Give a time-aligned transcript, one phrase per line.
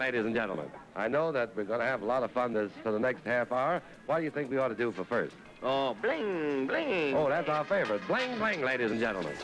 [0.00, 0.66] ladies and gentlemen.
[0.96, 3.24] I know that we're going to have a lot of fun this for the next
[3.24, 3.82] half hour.
[4.06, 5.34] What do you think we ought to do for first?
[5.62, 7.14] Oh, bling, bling.
[7.16, 8.06] Oh, that's our favorite.
[8.06, 9.34] Bling, bling, ladies and gentlemen.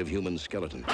[0.00, 0.84] Of human skeleton.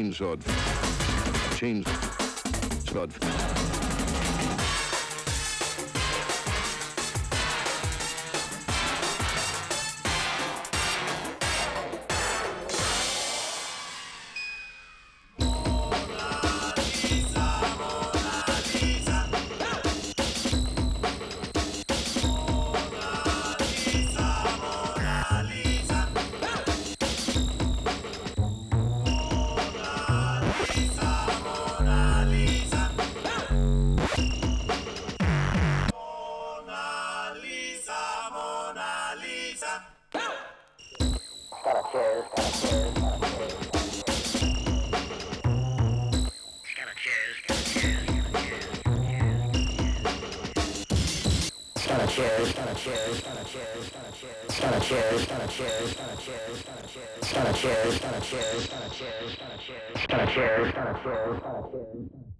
[0.00, 0.36] chainsaw
[1.58, 3.39] chainsaw
[57.60, 58.00] Chainsawed.
[60.08, 60.70] Chainsawed.
[61.42, 62.39] Thank you.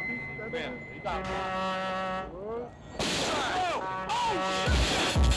[0.00, 0.20] happy?
[0.52, 1.30] Man, he got me.
[2.34, 2.70] Oh!
[4.08, 5.29] oh!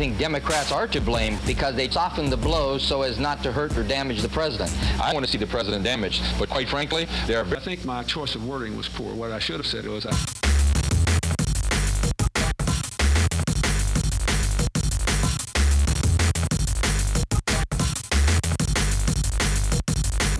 [0.00, 3.76] Think Democrats are to blame because they soften the blows so as not to hurt
[3.76, 4.74] or damage the president.
[4.98, 7.44] I want to see the president damaged, but quite frankly, they are.
[7.44, 9.12] I think my choice of wording was poor.
[9.12, 10.06] What I should have said was.
[10.06, 10.16] I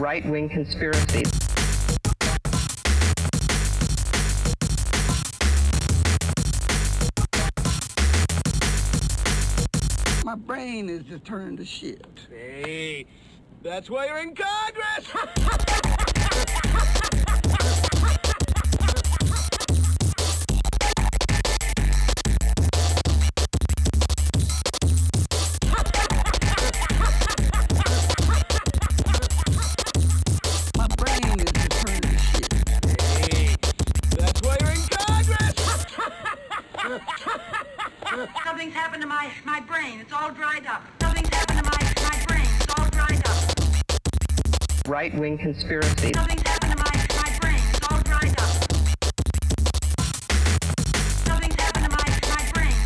[0.00, 1.49] right-wing conspiracy.
[11.09, 12.07] Just turning to shit.
[12.30, 13.07] Hey,
[13.62, 14.59] that's why you're in Congress!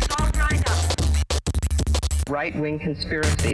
[0.01, 0.85] It's all dried up.
[2.29, 3.53] Right-wing conspiracy.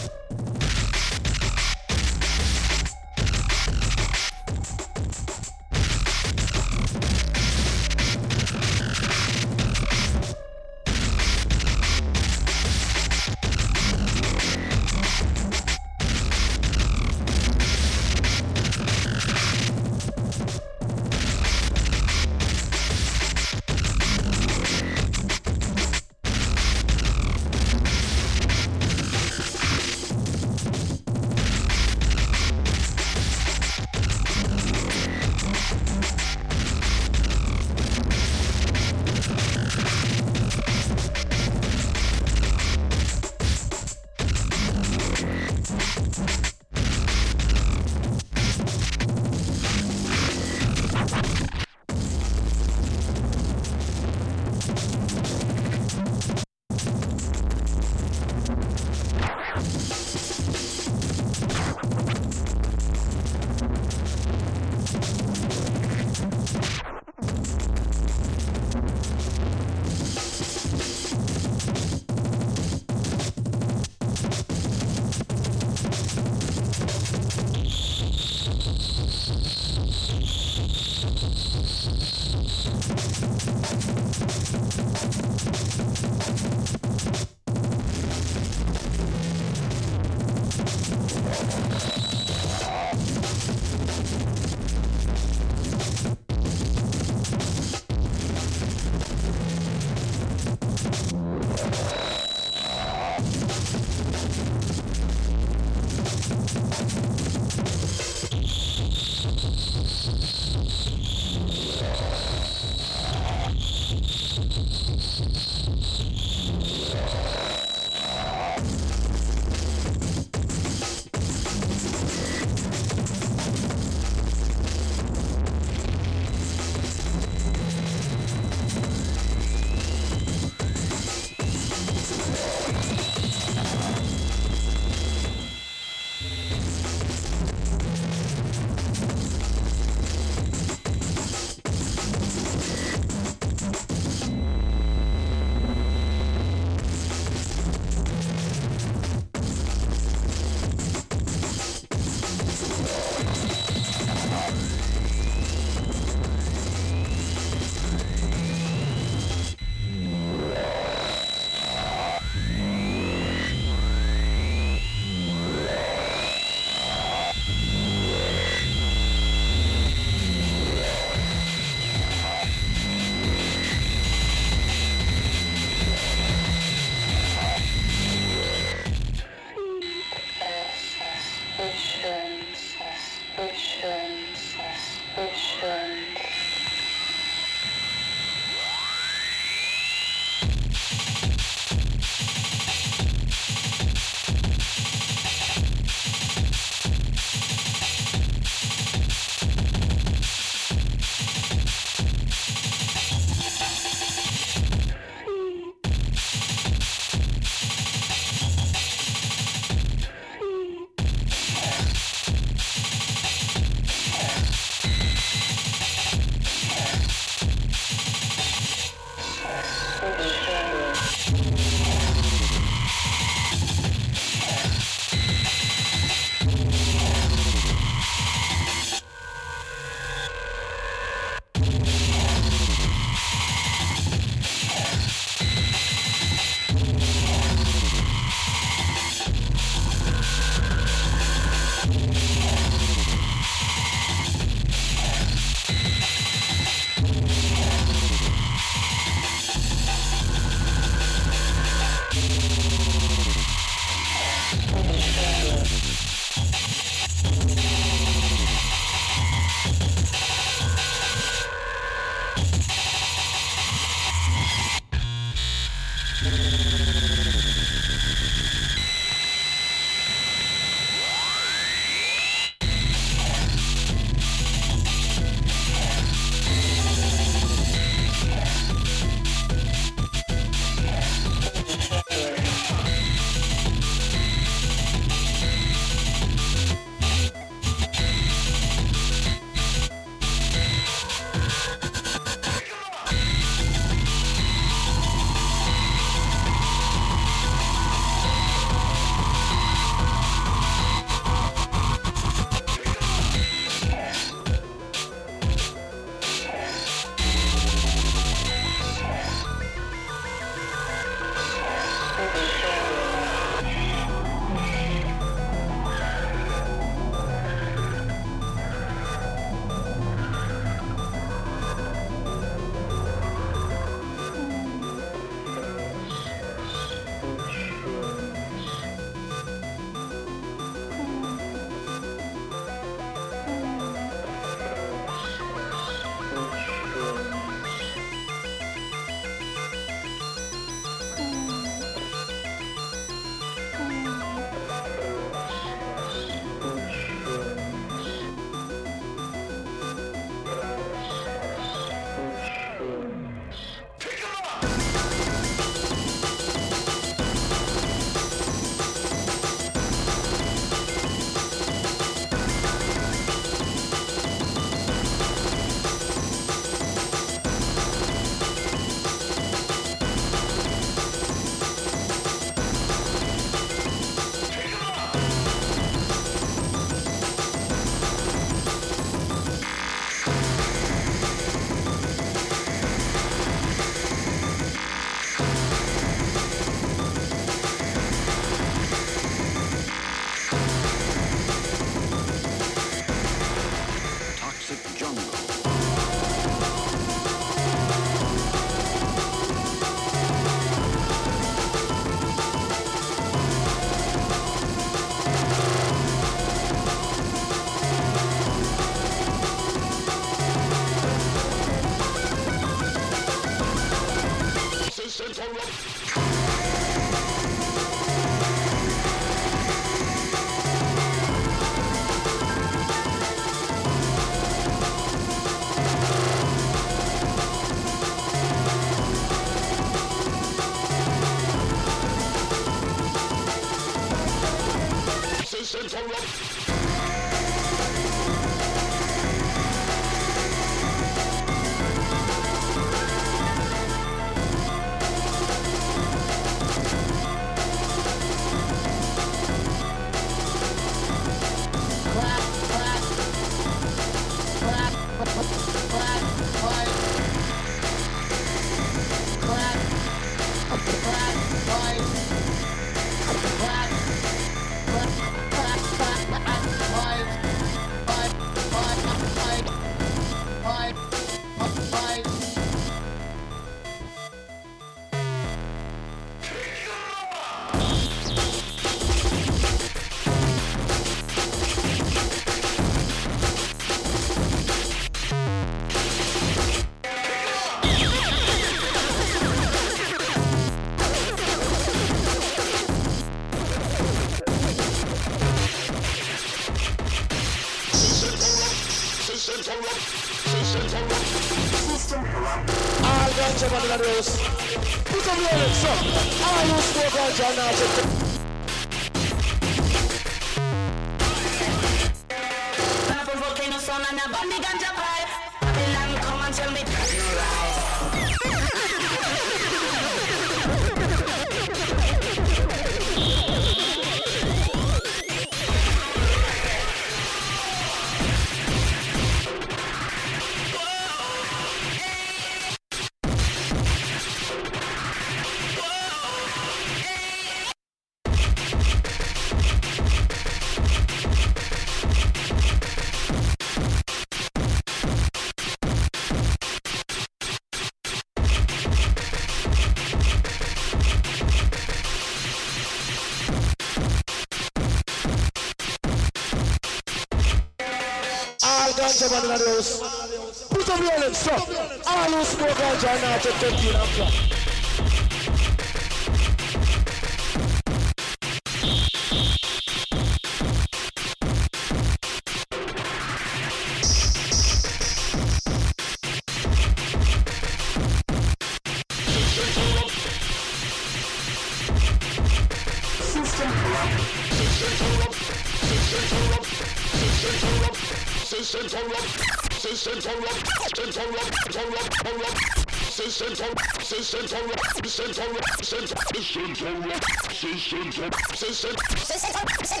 [594.10, 594.74] sen sen sonra
[595.06, 597.14] sen sonra sen sen sonra
[597.52, 600.00] sen sen sonra sen sen sen sonra sen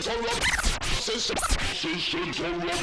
[0.00, 0.30] sonra
[1.00, 1.40] sen sonra
[1.74, 2.80] sen sonra